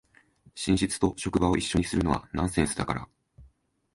[0.55, 3.07] 寝室と職場を一緒にするのはナンセンスだから